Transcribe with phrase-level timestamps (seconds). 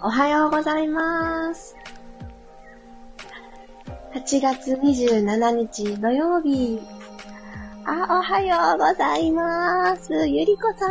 [0.00, 1.74] おはようございます。
[4.14, 6.80] 8月27日土曜日。
[7.84, 10.28] あ、おはようございます。
[10.28, 10.86] ゆりこさ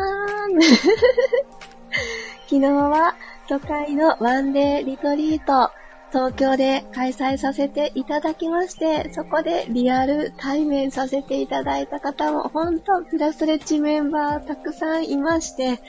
[0.48, 0.60] ん。
[2.50, 3.16] 昨日は
[3.48, 5.72] 都会のワンデーリトリート、
[6.12, 15.80] 東京で開催させていただきまして、そこでリアル対面させていただいた方も、ほんとプラスレッチメンバーたくさんいまして、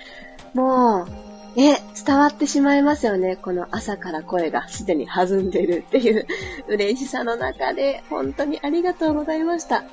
[0.55, 3.37] もう、ね、伝わってしまいますよね。
[3.37, 6.27] この朝から声がすでに弾んでるっていう
[6.69, 9.85] 嬉しさの中で、本当にありがとうございました。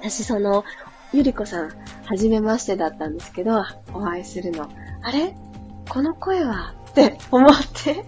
[0.00, 0.64] 私その、
[1.12, 1.70] ゆりこさん、
[2.04, 4.68] はじめましてだったんですけど、お会いするの。
[5.02, 5.36] あれ？
[5.88, 6.74] この声は？
[6.90, 8.04] って思って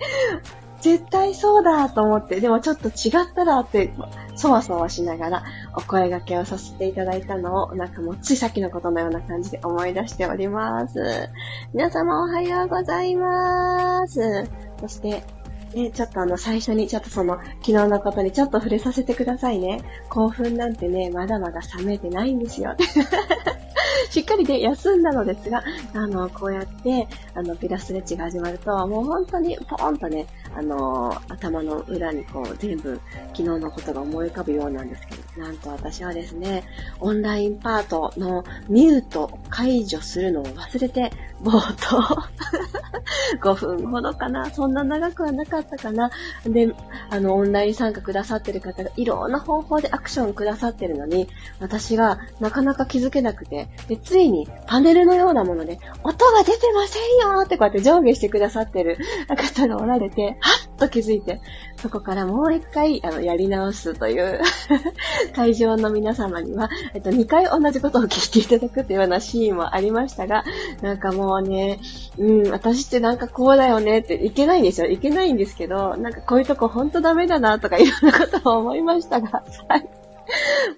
[0.80, 3.92] 絶対そうだと思って、でもちょっと違ったらって、
[4.38, 11.28] そわそわしながらお声掛けをさせていただいたのを、なんかもうついさっきのことのような感じで思い出しております。
[11.74, 14.48] 皆様おはようございます。
[14.80, 15.24] そして、
[15.74, 19.80] ね、ちょっとあの、最初にちょっとその、昨日のことにちょっと触れさせてくださいね。
[20.08, 22.76] 興奮なんてね、まだまだ冷めてないんですよ。
[24.10, 25.62] しっかりで休んだのですが、
[25.94, 30.26] あの、こうやって、あの、ピラストレッチが始まると、もう本当にポーンとね、
[30.58, 36.64] あの、頭の裏にこう、全部、昨日のことが思い浮かぶようなんですけど、なんと私はですね、
[36.98, 41.12] オンラインパートのミュート解除するのを忘れて、
[41.44, 42.28] 冒頭
[43.40, 44.50] 5分ほどかな。
[44.50, 46.10] そんな長くはなかったかな。
[46.44, 46.74] で、
[47.10, 51.28] あの、オンライン参加くださってる方がいろんな方法でアクションくださってるのに、
[51.60, 61.40] 私がなかなか気づけなくて、で、ついにパネルのようなもので、音が出てませんよってこうやって上下してくださってる方がおられて、っと気づいて、
[61.80, 64.40] そこからもう一回、あの、やり直すという
[65.34, 70.44] 会場の皆様には、えっと、2回同じことを聞いていただくというようなシーンもありましたが、
[70.82, 71.80] なんかもうね、
[72.18, 74.88] うん、私ってなんかこうだよねって、いけないんですよ。
[74.88, 79.88] いけないんですけど、なんかこういうとこほんとダメだなとかいろんなことを思いましたが、はい。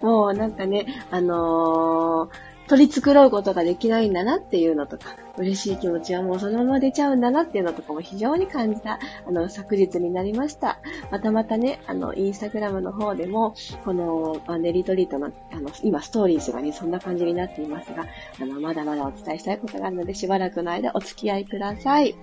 [0.00, 10.78] もうなんかね、あのー取り繕うことができないんだなっていうのとか、嬉しい気持ちはもうそのまま出ちゃうんだなっていうのとかも非常に感じた、あの、昨日になりました。
[11.10, 18.06] またまたね、あの、インスタグラムの方でも、この、ワンデリトリートの、あの、今ストーリーズがね、そんな感じになっていますが、
[18.40, 22.14] あの、まだまだお伝えしたいことがあるので、しばらくの間お付き合いください。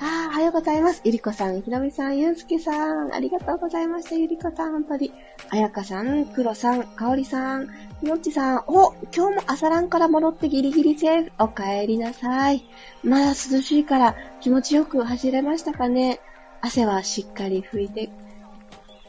[0.00, 1.00] ああ、おはようございます。
[1.04, 4.14] ゆりこさん、ひろみさん、ゆうすけさん、ありがとうございました。
[4.14, 5.12] ゆりこさん、本当に。
[5.50, 7.68] あやかさん、くろさん、かおりさん、
[8.02, 11.32] よっちさん、お、今日も朝ランから戻ってギリギリセーフ。
[11.40, 12.64] お帰りなさい。
[13.02, 16.20] まだ涼しいから気持ちよく走れましたかね
[16.60, 18.08] 汗はしっかり拭いて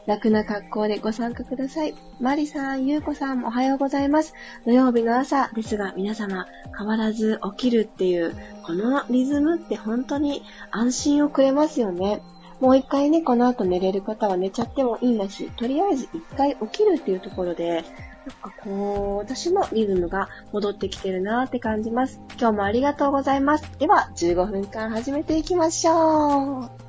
[0.06, 1.94] 楽な格好でご参加ください。
[2.20, 4.34] マリさん、ゆうこさん、おはようございます。
[4.66, 12.22] 土曜日の朝ですが、皆様、変わらず起きるっていう、このリズムって本当に安心をくれますよね。
[12.60, 17.84] もう一回ね、この後寝れる方は寝ちゃってもいいんだし、とりあえず一回起きるっていうところで、
[18.26, 22.20] なんかこう、私もリズムが戻ってきてるなーって感じます。
[22.38, 23.72] 今日もありがとうございます。
[23.80, 26.89] では、15分間始めていきましょう。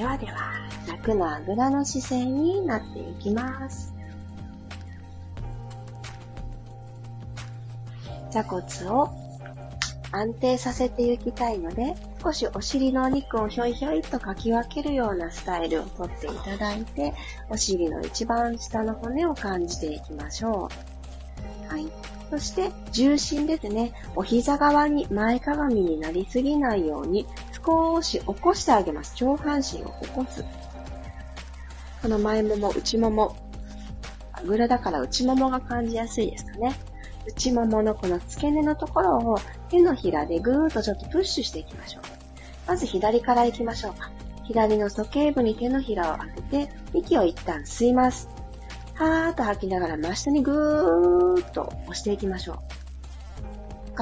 [0.00, 0.54] ではでは、
[0.88, 3.92] 楽なあぐらの姿勢になっていきます。
[8.30, 9.10] 座骨を
[10.10, 17.12] 安定させていきたいので、少しお尻のお肉をひょいひょいとかき分けるようなスタイルをとっていただいて、
[17.50, 20.70] お尻の一番下の骨を感じていきましょ
[21.68, 21.74] う。
[21.74, 21.86] はい。
[22.30, 23.92] そして、重心ですね。
[24.16, 27.26] お膝側に前かがみになりすぎないように、
[27.64, 29.14] 少し起こしてあげます。
[29.16, 30.44] 上半身を起こす。
[32.02, 33.36] この前もも、内もも。
[34.32, 36.74] あぐらだから内ももが感じやすいですかね。
[37.26, 39.38] 内もものこの付け根のところを
[39.68, 42.02] 手のひらでぐーっとちょっとプッシュしていきましょう。
[42.66, 44.10] まず左から行きましょうか。
[44.44, 48.28] 左の鼠径部に手のひらを当てて、息を一旦吸います。
[48.94, 52.58] はーっと吐きながら真下にぐーっと押していきましょう。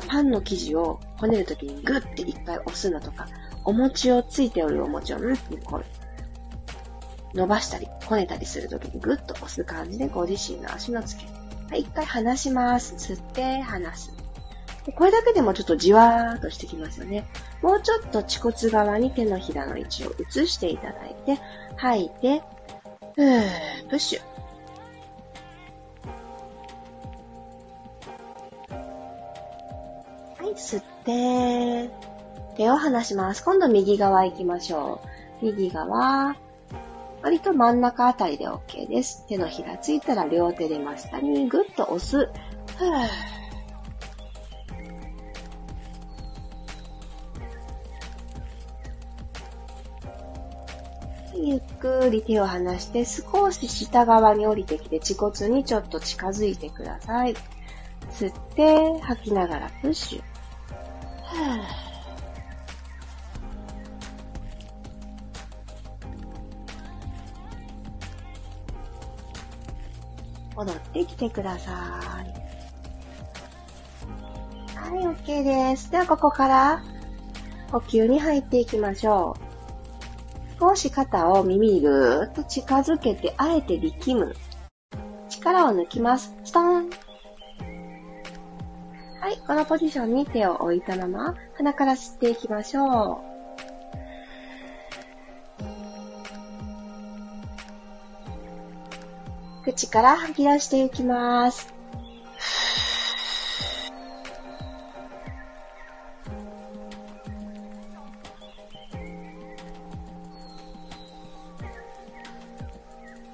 [0.09, 3.27] パンの生地をこねるときにグッて一回押すのとか、
[3.65, 11.29] お餅をついておるお餅を、うんこう、伸ばしたり、こねたりするときにグッと押す感じでご自身の足の付け。
[11.71, 12.95] はい、一回離します。
[12.95, 14.13] 吸って、離す。
[14.97, 17.27] これだけでもちょっとじわーっとしてきますよね。
[17.63, 21.39] もうちょっと恥骨側に手のひらの位置を移していただいて、
[21.77, 22.43] 吐いて、
[23.15, 24.21] ふー、プッシュ。
[30.43, 31.91] はい、吸って、
[32.59, 33.45] 手を離します。
[33.45, 35.01] 今度右側行きましょ
[35.41, 35.47] う。
[35.47, 36.37] 右側、
[37.23, 39.25] 割と真ん中あたりで OK です。
[39.29, 42.29] 手のひらついたら両手で真下にぐっと押す。
[51.37, 57.37] ゆっくり手を離して少し下側に降りてきて恥骨にちょっと近づいてください。
[58.11, 60.23] 吸って吐きながらプッシュ。
[61.23, 61.88] はぁ
[71.19, 72.39] てください。
[74.77, 75.91] はい、OK です。
[75.91, 76.83] では、ここから、
[77.73, 80.61] 呼吸に入っていきましょう。
[80.61, 84.35] 少し肩を耳にぐーっと近づけて、あえて力む。
[85.29, 86.35] 力を抜きます。
[86.45, 86.91] ストーン。
[89.21, 93.28] はい、このポジションに手を置いたまま、鼻から吸っていきましょう。
[99.71, 101.75] 口から吐き出していきます。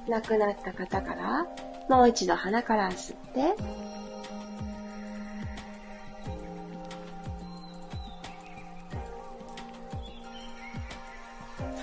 [0.09, 1.47] 亡くなった方から、
[1.89, 3.55] もう一度鼻から吸って、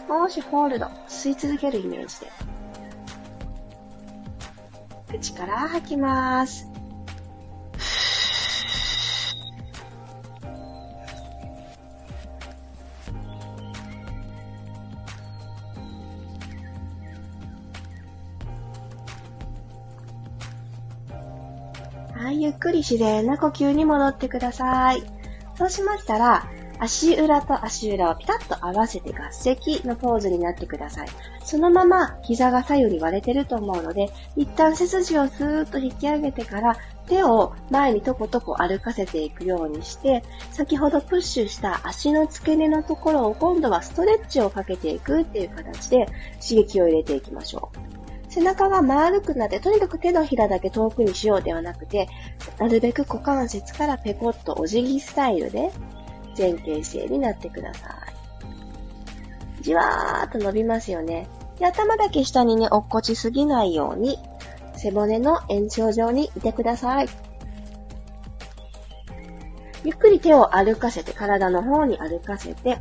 [0.09, 2.50] 少しホールド、吸い続けるイメージで。
[5.21, 6.68] 口から吐きます。
[22.15, 25.03] はいゆっくり自然な呼吸に戻ってください。
[25.56, 31.07] そうしましたら、足裏と足裏をピタッと合わせて合席のポーズになってください。
[31.51, 36.77] そのまま膝が左右に割れてると思うので、一旦背筋をスーッと引き上げてから
[37.07, 46.06] 手を前にトコトコ歩かせていくようにして、先ほどプッシュした足の付け根のところを今度はストレッチをかけていくっていう形で
[46.42, 48.31] 刺激を入れていきましょう。
[48.31, 52.07] 背中が丸くなって、とにかく手のひらだけ遠くにしようではなくて、
[52.59, 55.69] なるべく股関節からペコッとお辞儀スタイルで
[56.38, 59.63] 前傾姿勢になってください。
[59.63, 61.27] じわーっと伸びますよね。
[61.62, 64.18] で、頭だけ下にね、落っこちすぎないように、
[64.75, 67.10] 背骨の延長上にいてください。
[69.84, 72.80] ゆっくり手を歩かせて、体の方に歩かせて、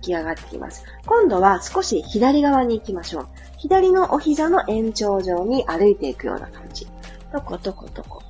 [0.00, 0.84] 起き上がってきます。
[1.04, 3.28] 今度は少し左側に行きましょう。
[3.58, 6.86] 左のお膝の延長上に歩いていくような感じ。
[7.30, 8.22] とことことこ。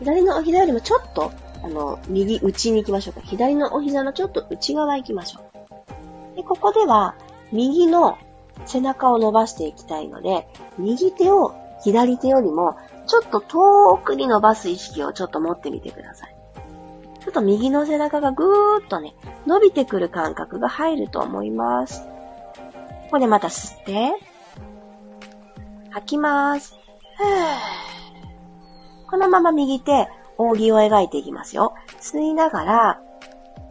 [0.00, 1.32] 左のお膝よりもちょっと、
[1.64, 3.22] あの、右内に行きましょうか。
[3.22, 5.47] 左のお膝のちょっと内側行きましょう。
[6.38, 7.16] で、ここでは、
[7.50, 8.16] 右の
[8.64, 10.46] 背中を伸ばしていきたいので、
[10.78, 11.52] 右手を
[11.82, 12.76] 左手よりも、
[13.08, 16.36] ちょっと遠くに伸ばす意識をちょっと持ってみてください。
[17.18, 22.02] ちょっと右の背中がぐーっとね、伸びてくる感覚が入ると思います。
[22.02, 22.06] こ
[23.12, 24.12] こでまた吸って、
[25.90, 26.76] 吐きます。
[29.10, 30.06] このまま右手、
[30.36, 31.74] 扇を描いていきますよ。
[32.00, 33.00] 吸いながら、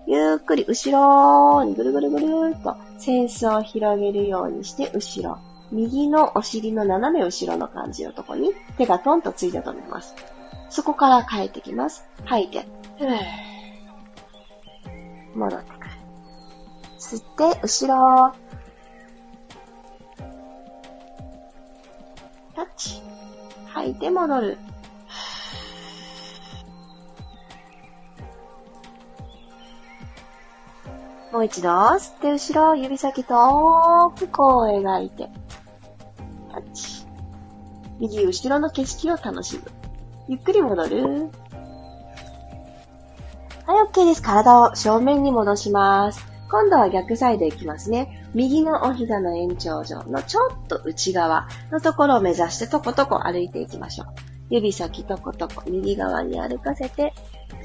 [0.07, 5.37] ゆっくり後ろにぐるぐるぐるっとセンスを広げるようにして後ろ。
[5.69, 10.15] 右のお尻の斜め後ろの感じのとこに手がトンとついたと思います。
[10.69, 12.05] そこから帰ってきます。
[12.23, 12.65] 吐いて。
[15.35, 15.91] 戻ってくる。
[16.99, 18.33] 吸って、後ろ。
[22.55, 23.01] タッチ。
[23.67, 24.57] 吐いて戻る。
[31.37, 35.29] もう一度、吸って後ろ、指先と大きくこう描いて。
[36.51, 37.05] タッチ。
[37.99, 39.61] 右後ろの景色を楽しむ。
[40.29, 41.29] ゆっくり戻る。
[43.67, 44.23] はい、OK です。
[44.23, 46.25] 体を正面に戻します。
[46.49, 48.27] 今度は逆サイド行きますね。
[48.33, 54.07] 右のお膝の延長上のちょっと内側のところを目指してとことこ歩いていきましょう。
[54.49, 57.13] 指先とことこ右側に歩かせて、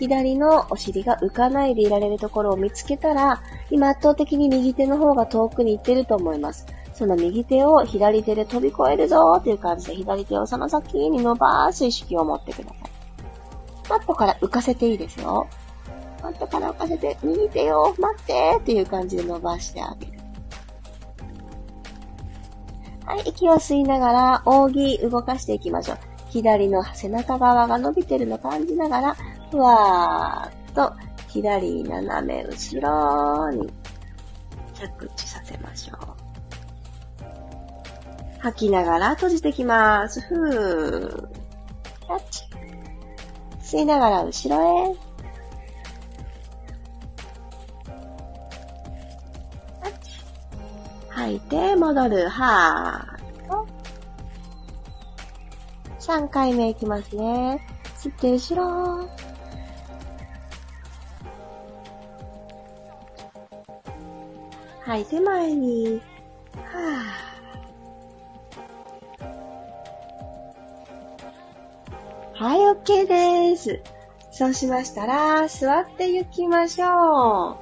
[0.02, 3.40] 左のお尻が浮かないでいられるところを見つけたら、
[3.70, 6.66] 今圧倒的に右手の方が遠くに行ってると思います。
[6.92, 12.78] その右手を左手で飛び越えるぞーっていう感じで左手をその先に伸ばす意識を持ってください。
[13.90, 15.46] マットから浮かせていいですよ。
[16.20, 20.12] マットから浮かせて、右手よ、待ってっていう感じで伸ばしてあげる。
[23.06, 25.98] はい、息を吸いながら、扇動かしていきましょう。
[26.30, 29.16] 左の背中側が伸びてるの感じながら、
[29.52, 30.94] ふわーっと、
[31.28, 33.70] 左斜め後ろに
[34.72, 35.98] 着地させましょう。
[38.40, 40.22] 吐きながら閉じてきます。
[40.22, 41.28] ふー。
[42.00, 42.44] キャッチ。
[43.60, 44.96] 吸いながら後ろへ。
[49.82, 50.10] タッチ
[51.10, 52.28] 吐いて、戻る。
[52.30, 53.68] はーと。
[56.00, 57.60] 3回目いきますね。
[57.98, 59.21] 吸って後ろ。
[64.92, 66.02] 吐いて前に。
[66.54, 72.44] はぁ。
[72.44, 73.80] はい、OK です。
[74.32, 77.56] そうしましたら、座って行きましょう。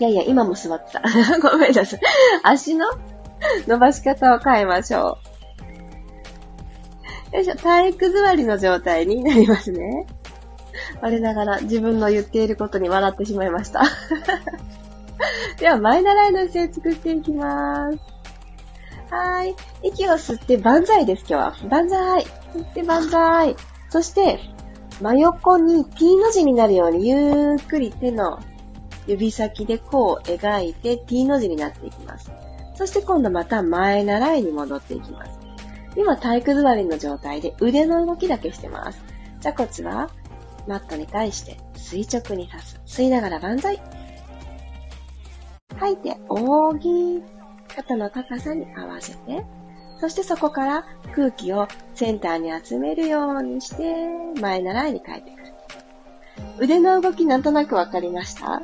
[0.00, 1.00] いやいや、今も座ってた。
[1.40, 2.00] ごめんなさい。
[2.42, 2.86] 足の
[3.66, 5.16] 伸ばし方を変えましょ
[7.32, 7.36] う。
[7.36, 10.06] よいしょ、体育座りの状態になりますね。
[11.00, 13.82] 我ながら自分の言っていることに笑ってしまいました。
[15.58, 17.98] では、前習いの姿勢作っていきます。
[19.10, 19.56] はーい。
[19.82, 21.68] 息を吸って万歳です、今日は。
[21.68, 22.24] 万歳。
[22.54, 23.56] 吸って万歳。
[23.90, 24.40] そして、
[25.00, 28.38] 真横に T の字になるようにゆっくり手の
[29.06, 32.30] 指先でこう描いて T の字になっていきます。
[32.74, 35.38] そして今度また前習いに戻っていきます。
[35.96, 39.02] 今体育座りの状態で腕の動きだけしてます。
[39.40, 40.10] 座骨は
[40.68, 43.00] マットに対して垂直に立つ。
[43.00, 43.82] 吸いながら万歳。
[45.82, 47.24] 吐いて、扇、
[47.74, 49.44] 肩の高さに合わせて、
[50.00, 54.06] そしてそこから空気をセンターに集めるようにして、
[54.40, 55.42] 前習いに変えてくる。
[56.60, 58.62] 腕の動きなんとなくわかりました？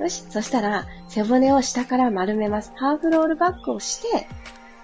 [0.00, 2.72] よし、そしたら背骨を下から丸めます。
[2.74, 4.26] ハーフロールバックをして、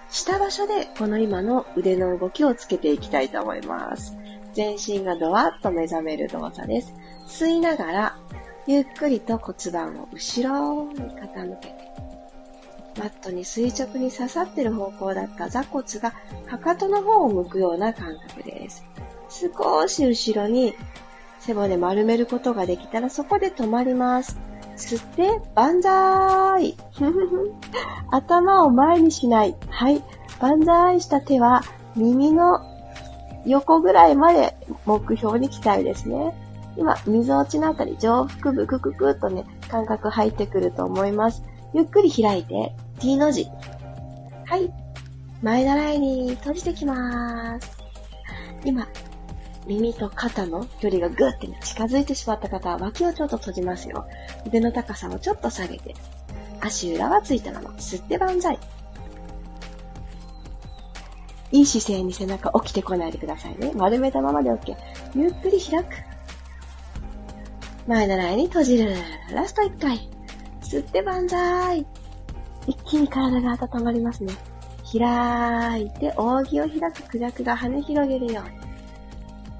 [0.09, 4.15] した場所でこの今の腕の動きをつけていきたいと思います。
[4.53, 6.93] 全身がドワッと目覚める動作です。
[7.27, 8.17] 吸いながら
[8.67, 11.95] ゆっくりと骨盤を後ろに傾けて、
[12.97, 16.13] マットに垂直に刺さってる方向だった座骨が
[16.47, 18.83] かかとの方を向くような感覚です。
[19.29, 20.73] 少し後ろに
[21.39, 24.37] 背骨丸めることができたらそこで止まります。
[24.77, 26.75] 吸って、万歳
[28.11, 29.55] 頭を前にしない。
[29.69, 30.01] はい。
[30.39, 31.61] 万歳した手は
[31.95, 32.59] 耳の
[33.45, 34.55] 横ぐらいまで
[34.85, 36.33] 目標に来たいですね。
[36.77, 41.43] 今、溝落ちのあたり、上腹部クククっとね、感覚入ってくると思います。
[41.73, 43.47] ゆっくり開いて、T の字。
[44.45, 44.71] はい。
[45.41, 47.77] 前習いに閉じてきます。
[48.63, 48.87] 今、
[49.67, 54.05] 耳と肩の距離がぐってね、近づいてしまった方は脇をちょっと閉じますよ。
[54.45, 55.95] 腕の高さをちょっと下げて、
[56.61, 58.59] 足裏はついたまま、吸って万歳。
[61.51, 63.71] いい姿勢に背中起きてこないでくださいね。
[63.75, 64.75] 丸めたままで OK。
[65.15, 66.14] ゆっくり開く。
[67.87, 68.95] 前習いに閉じる。
[69.31, 70.09] ラスト1回。
[70.61, 71.85] 吸って万歳。
[72.67, 74.33] 一気に体が温まりますね。
[74.97, 78.65] 開いて、扇を開くクジャクが羽広げるように。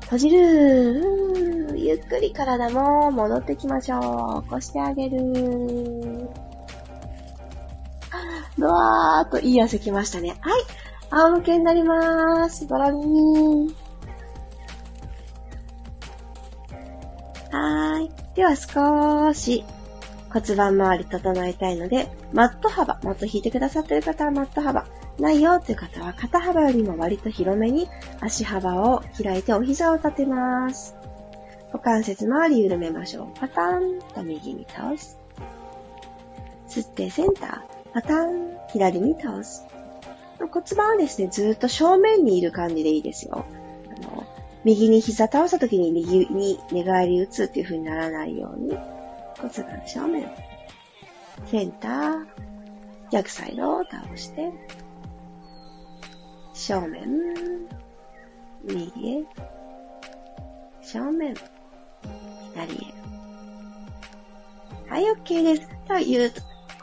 [0.02, 1.78] 閉じる。
[1.78, 4.44] ゆっくり体も戻ってきましょう。
[4.44, 5.18] 起こしてあげる。
[8.58, 10.36] ドワーっといい汗きましたね。
[10.42, 10.64] はい。
[11.12, 12.66] 仰向けになります。
[12.68, 13.76] ドラミー。
[17.52, 17.85] はーい。
[18.36, 19.64] では少し
[20.30, 24.86] 骨盤周り整えたいので、マット幅、マット引いてくださっている方はマット幅、
[25.18, 27.88] ないよっていう方は肩幅よりも割と広めに
[28.20, 30.96] 足幅を開いてお膝を立てます。
[31.72, 33.40] 股関節周り緩めましょう。
[33.40, 35.18] パターンと右に倒す。
[36.68, 39.66] 吸ってセンター、パターン、左に倒す。
[40.40, 43.46] 骨盤はですね、ずっと正面にいる感じでいいですよ。
[43.98, 44.26] あの
[44.66, 48.76] 右に膝倒した時に右に寝返り打つっていう風にならないように、
[49.38, 50.28] 骨盤正面、
[51.46, 52.26] センター、
[53.12, 54.52] 逆サイドを倒して、
[56.54, 57.08] 正面、
[58.64, 59.24] 右へ、
[60.82, 61.36] 正面、
[62.54, 62.96] 左へ。
[64.90, 65.70] はい、OK です。
[65.88, 66.32] という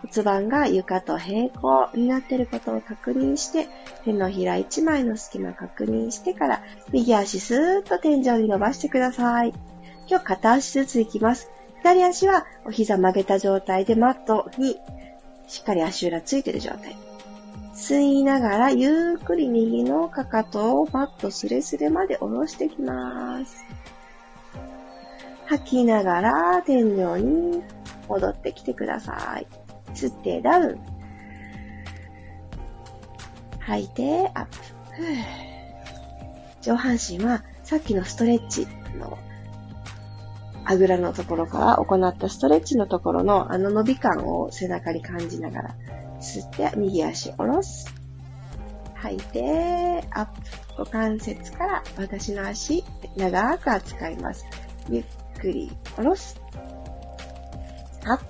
[0.03, 3.67] 骨盤が床と平行になっていることを確認して、
[4.05, 9.53] 手のひら1枚の隙間確認してから、右足スーッと天井に伸ばしてください。
[10.09, 11.51] 今日片足ずついきます。
[11.81, 14.77] 左足はお膝曲げた状態でマットに
[15.49, 16.97] しっかり足裏ついてる状態。
[17.75, 23.65] 吸いながらゆっくり右のかかとをマットスレスレまで下ろしてきます。
[25.47, 27.63] 吐きながら天井に
[28.09, 29.47] 戻ってきてください。
[29.95, 30.92] 吸ってダウン。
[33.67, 34.51] 吐いてアップ。
[36.63, 38.67] 上半身はさっきのストレッチ
[38.99, 39.19] の
[40.65, 45.75] あぐらのところから行ったストレッチのところのあの伸び感を背中に感じながら
[46.21, 47.93] 吸って右足下ろす。
[48.95, 50.31] 吐いてアップ。
[50.79, 52.85] 股関節から私の足
[53.17, 54.47] 長く扱います。
[54.89, 55.05] ゆっ
[55.39, 56.41] くり下ろす。
[58.05, 58.25] アップ。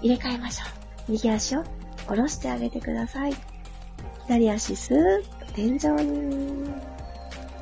[0.00, 0.64] 入れ替えましょ
[1.08, 1.12] う。
[1.12, 1.64] 右足を
[2.08, 3.34] 下ろしてあげてください。
[4.26, 6.66] 左足スーッと天井に。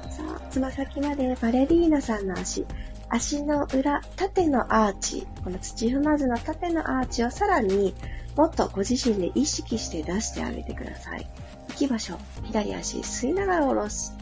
[0.09, 2.65] さあ、つま先までバレリーナさんの足。
[3.09, 5.26] 足の裏、縦のアーチ。
[5.45, 7.95] この土踏まずの縦のアーチをさらに
[8.37, 11.26] もっとご自身で意識して出してあげてください。
[11.69, 12.19] 行きましょう。
[12.45, 14.17] 左足吸いながら下ろす。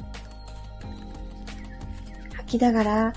[2.37, 3.13] 吐きながら、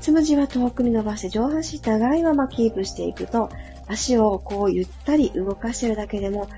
[0.00, 3.50] つむじは遠くに伸ばして上半身長いままキープしていくと、
[3.90, 6.48] 足をこうゆったり動かしてるだけでも、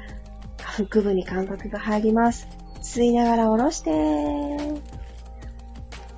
[0.58, 2.46] 腹部に感覚が入ります。
[2.82, 3.90] 吸いながら下ろして、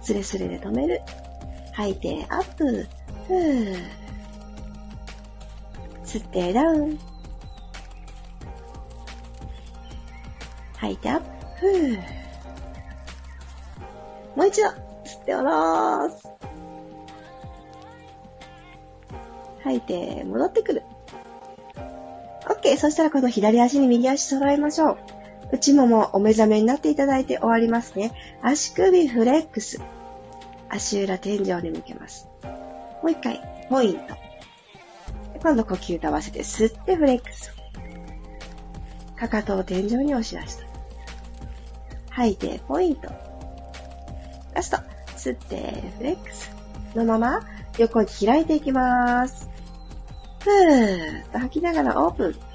[0.02, 1.02] スレスレで止める。
[1.72, 2.86] 吐いてアップ。
[3.28, 3.76] ふー。
[6.04, 6.98] 吸ってダウン。
[10.76, 11.26] 吐いてアップ。
[11.60, 11.96] ふー。
[14.34, 16.28] もう一度、吸って下ろす。
[19.62, 20.82] 吐いて、戻ってくる。
[22.64, 22.78] OK。
[22.78, 24.98] そしたらこの左足に右足揃えましょう。
[25.52, 28.12] 内ももお目覚めになっていただいて終わりますね。
[28.42, 29.80] 足首フレックス。
[30.70, 32.26] 足裏天井に向けます。
[33.02, 34.14] もう一回、ポイント。
[35.42, 37.54] 今度呼吸と合わせて吸ってフレックス。
[39.16, 40.64] かかとを天井に押し出した。
[42.10, 43.10] 吐いて、ポイント。
[44.54, 44.78] ラスト。
[45.16, 46.50] 吸って、フレックス。
[46.94, 47.40] のまま、
[47.78, 49.50] 横に開いていきます。
[50.40, 52.53] ふーっと吐きながらオープン。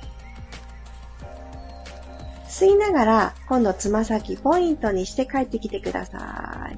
[2.60, 6.78] 吸いながら、今度つま先ポイントにして帰ってきてください。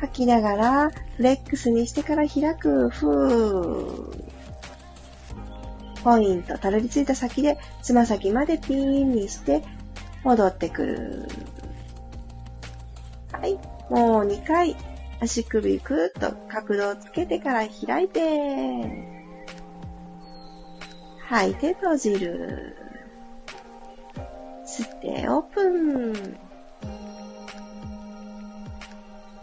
[0.00, 2.88] 吐きながら、フレックスにしてから開く。
[2.88, 4.24] ふー。
[6.02, 9.62] ポイント、たどり着いた先で、つま先までピーンにして、
[10.24, 11.28] 戻ってくる。
[13.32, 13.54] はい。
[13.90, 14.76] もう2回、
[15.20, 19.16] 足首くーっと角度をつけてから開いて、
[21.28, 22.85] 吐いて閉じる。
[24.66, 26.36] 吸ってオープン。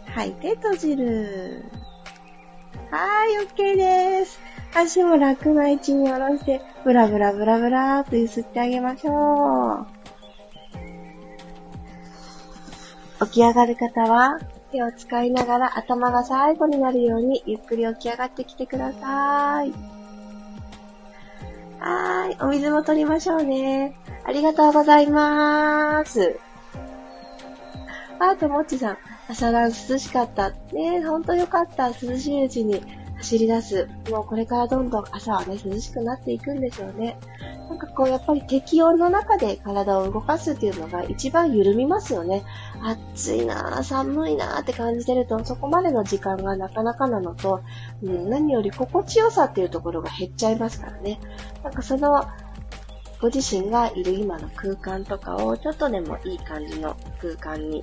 [0.04, 1.64] 吐いて閉じる。
[2.90, 4.38] はーい、OK です。
[4.74, 9.86] 足も楽な位置に下ろして、ブラブラブラブラーと揺すってあげましょ
[13.20, 13.24] う。
[13.26, 14.38] 起き上がる方は、
[14.72, 19.72] 手を使いながら頭が最後になるように、ゆっくり起き上がってきてください。
[21.80, 23.96] はーい、お水も取りましょうね。
[24.26, 26.38] ありがとうございまーす。
[28.18, 30.50] あともっちさん、朝ラン涼しかった。
[30.72, 31.88] ねえほんとよかった。
[31.88, 32.82] 涼しいうちに
[33.18, 33.88] 走り出す。
[34.10, 37.18] もうこれからどんどん朝はね、涼しくなっていくんでしょうね。
[37.68, 42.44] なんかこう、やっぱり適温の中で体を動かすっていうのが一番緩みますよね。
[42.82, 47.62] 暑いなぁ、寒いなぁって感じてると、そこまでの時間がなかなかなのと、
[48.02, 51.18] うん、何より心地よさっていうところが減っちゃいますからね。
[51.62, 52.24] なんかその、
[53.24, 57.82] ご自身がいる今の空間とかをちょっとでもいい感じの空間に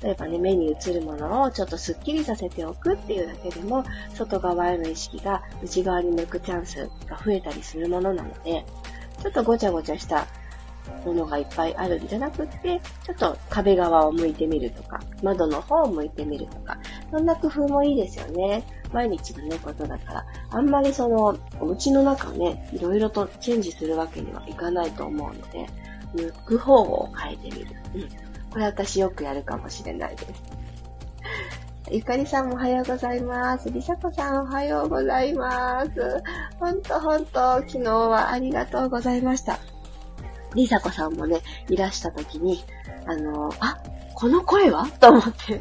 [0.00, 3.82] 例えばね、目に映るものをちょっとスッキリさせておくっていうだけでも、
[4.14, 8.64] 外側への意識が内側に向くチャンスが増えたりするものなので、
[9.20, 10.28] ちょっとごちゃごちゃした
[11.04, 16.78] ものがいっぱいあるんじゃなくって、ちょっと壁側を向いてみるとか、窓の方を向いてみるとか、
[17.10, 18.64] そんな工夫もいいですよね。
[18.92, 25.66] 毎日のね、ことだから、あんまりその、お家の中をね、いろいろとチェンジするわけにはいかないと思うので、
[26.12, 27.76] 向く方を変えてみる。
[27.94, 30.42] うんこれ私よくやるかもしれないです。
[31.90, 33.70] ゆかりさんおはようございます。
[33.70, 35.90] りさこさんおはようございます。
[36.58, 39.58] ほんとほんと、昨日はありがとうございました。
[40.54, 42.64] りさこさんもね、いらした時に、
[43.06, 43.78] あの、あ、
[44.14, 44.86] この声は？
[45.00, 45.60] と思って。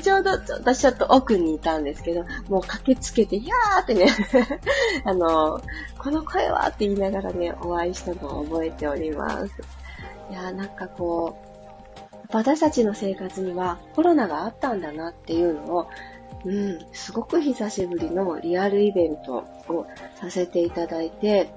[0.00, 4.06] ちょうど、私ちょっと奥にいたんですけど、もう駆けつけて、ひゃーってね
[5.04, 5.60] あの、
[5.98, 6.68] この声は？
[6.68, 9.52] って言いながらね、お会いしたのを覚えております。
[10.30, 11.48] いやーなんかこう、
[12.30, 15.88] 私たちの生活にはコロナがあったんだなっていうのを、
[16.44, 19.86] うん、すごく久しぶりのリアルイベントを
[20.20, 21.50] させていただいて、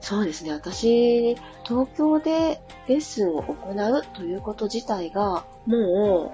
[0.00, 1.34] そうですね、私、
[1.64, 6.32] 東京でレッスンを行うということ自体が、も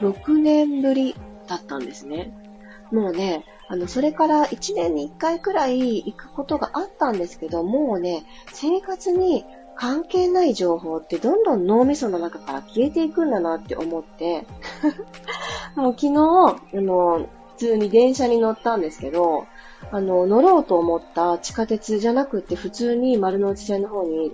[0.00, 1.14] う、6年ぶり
[1.46, 2.32] だったんですね。
[2.90, 14.46] もうね、あの、それから1年に1回くらい行くことがあったんですけど、もうね、生活に関係ない情報ってどんどん脳みその中から消えていくんだなって思って、
[15.74, 17.26] もう昨日、あの、
[17.56, 19.46] 普通に電車に乗ったんですけど、
[19.94, 24.32] あの、乗ろうと思った地下鉄じゃなくて普通に丸の内線の方に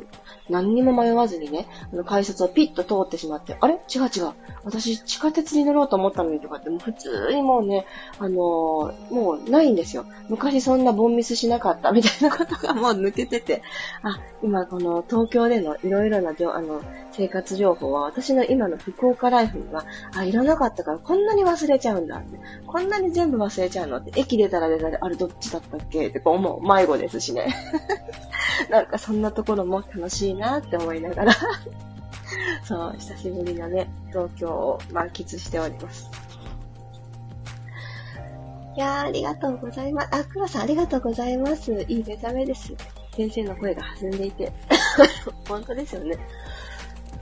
[0.51, 3.75] 何にも迷わずにね、あの改札をピッと通ってしまって、あれ？
[3.75, 4.33] 違う違う。
[4.65, 7.87] 私、地下鉄に乗ろうと思ったのにとかって、もう普通にもうね、
[8.19, 10.07] あのー、もうないんですよ。
[10.29, 13.63] 昔そんなボンミスしなかったみたいなことがもう抜けてて、
[14.03, 16.83] あ、今この東京でのいろいろなあの、
[17.13, 19.85] 生活情報は私の今の福岡ライフには、
[20.15, 22.39] あ、いらなかったからこんなに忘れちゃうんだって。
[22.67, 26.09] こんなに全部忘れちゃうのって、駅出たら出たら、あれどっちだったっけ？
[26.09, 26.63] ってこう思う。
[26.63, 27.55] 迷子ですしね。
[28.71, 31.33] なんかそんなところも楽しいなって思いながら
[32.65, 36.11] そう、久しぶりのね、東京を満喫しております。
[38.77, 40.09] いやー、ありがとうございます。
[40.13, 41.73] あ、黒さんありがとうございます。
[41.89, 42.75] いい目覚めです。
[43.17, 44.53] 先生の声が弾んでいて。
[45.49, 46.17] 本当ですよね。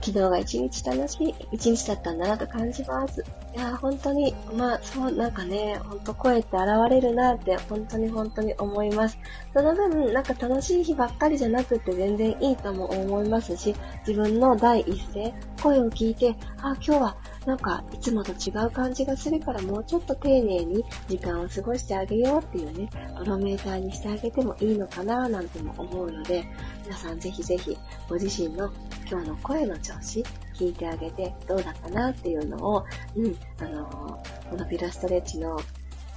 [0.07, 3.25] 昨日が一日楽しい一日だったんだなと感じます。
[3.53, 9.17] いや本当に、まあ、そう、なんかね、ほんと声って現れるなって、本当に本当に思います。
[9.53, 13.75] その分、なんか楽しい日ばっかりじゃなくて全然いいとも思いますし、
[14.07, 26.45] 自分の第一声、声を聞いて、あ、今日はなんか、いつもと違う感じがするからもうちょっと丁寧に時間を過ごしてあげようっていうね、バロメーターにしてあげてもいいのかななんても思うので、
[26.85, 27.77] 皆さんぜひぜひ
[28.09, 28.69] ご自身の
[29.09, 35.59] 今日の声の調子聞いてあげてどうだったなっていうのを、うん、あのー、このピラストレッチの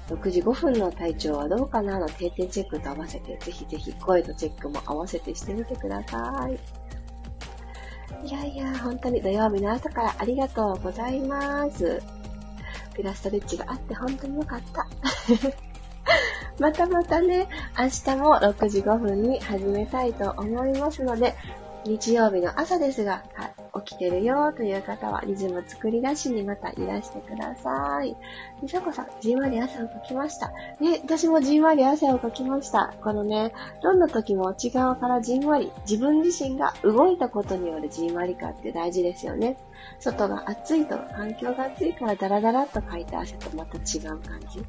[0.09, 6.59] 6時5分の体調はどうかなの定点チェックと合わせて、ぜひぜひ声とチェックも合わせてしてみてください。
[8.27, 12.03] いやいや、本当に土曜日の朝からありがとうございます。
[12.95, 14.87] ピラストレッチがあって本当によかった。
[16.59, 17.49] またまたね、
[17.79, 21.37] 明日も6時5分に始めたいと思いますので、
[21.87, 23.23] 日曜日の朝ですが、
[23.85, 28.17] 起きてるよという方はリズム作り出しにまたいらしてください。
[28.63, 30.49] みさこさん、じんわり汗をかきました。
[30.81, 32.95] ね、私もじんわり汗をかきました。
[33.03, 39.57] このね、どんな時も内側からじんわり、自分自身が動いたことによるじんわり感って大事ですよね。
[40.01, 44.63] 外が暑いと、環境が暑いからダラダラっとかいた汗とまた違う感じ。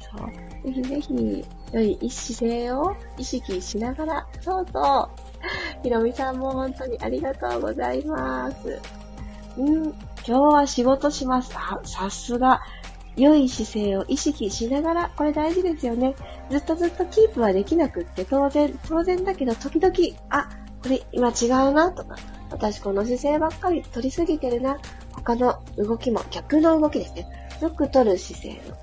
[0.00, 0.66] そう。
[0.66, 5.25] ぜひぜひ、良い姿勢を意識しながら、そうそう、
[5.82, 8.80] ひろみさんも本当にありがとうございます。
[9.56, 11.52] うん、今日は仕事します。
[11.56, 12.62] あ、さすが。
[13.16, 16.14] 良い姿勢を意識しながら、これ大事ですよね。
[16.50, 19.94] ずっとずっとキープはできなくって、当然、当然だけど、時々、
[20.28, 20.50] あ、
[20.82, 22.16] これ今違うな、とか、
[22.50, 24.78] 私この姿勢ばっかり取りすぎてるな、
[25.12, 27.26] 他の動きも、逆の動きですね。
[27.62, 28.76] よく取る姿勢の、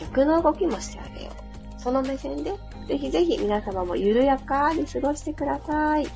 [0.00, 1.80] 逆の動きもしてあげよう。
[1.80, 2.52] その目線で
[2.88, 6.06] ぜひぜひ皆様も緩やかに過ごしてください。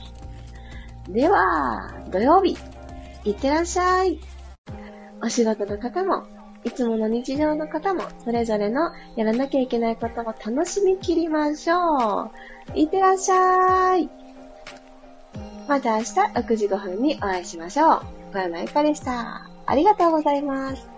[1.08, 2.56] では、土曜日、
[3.24, 4.18] いってらっしゃい。
[5.22, 6.24] お仕事の方も、
[6.64, 12.30] いつもの日常の方も、それぞれのやらなきゃいけないことを楽しみきりましょう。
[12.74, 14.08] いってらっしゃい。
[15.68, 18.02] また明日6時5分にお会いしましょう。
[18.32, 19.48] 小山ゆかでした。
[19.66, 20.93] ありがとうございます。